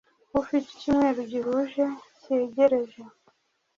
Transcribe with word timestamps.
Ufite 0.39 0.65
icyumweru 0.73 1.19
gihuze 1.31 1.83
cyegereje 2.21 3.01